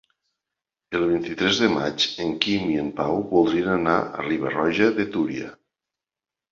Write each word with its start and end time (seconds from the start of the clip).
El 0.99 1.03
vint-i-tres 1.11 1.59
de 1.65 1.69
maig 1.75 2.07
en 2.25 2.33
Quim 2.47 2.67
i 2.77 2.81
en 2.85 2.91
Pau 3.03 3.23
voldrien 3.37 3.73
anar 3.77 3.97
a 4.19 4.29
Riba-roja 4.31 4.93
de 5.01 5.11
Túria. 5.17 5.57